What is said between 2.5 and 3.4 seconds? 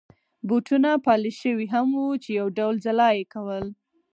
ډول ځلا يې